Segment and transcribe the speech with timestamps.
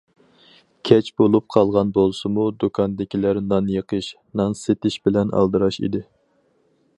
[0.89, 4.09] كەچ بولۇپ قالغان بولسىمۇ، دۇكاندىكىلەر نان يېقىش،
[4.43, 6.03] نان سېتىش بىلەن ئالدىراش ئىدى.